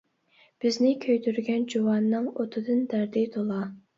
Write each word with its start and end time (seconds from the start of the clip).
بىزنى 0.63 0.93
كۆيدۈرگەن 1.03 1.67
جۇۋاننىڭ، 1.75 2.31
ئوتىدىن 2.31 2.83
دەردى 2.95 3.27
تولا. 3.37 3.63